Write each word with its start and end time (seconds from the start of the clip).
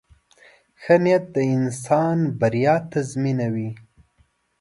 •ښه 0.81 0.95
نیت 1.03 1.23
د 1.35 1.37
انسان 1.55 2.17
بریا 2.39 2.75
تضمینوي. 2.91 3.69